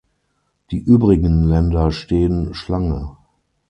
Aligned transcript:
Die 0.71 0.79
übrigen 0.79 1.43
Länder 1.43 1.91
stehen 1.91 2.55
Schlange. 2.55 3.17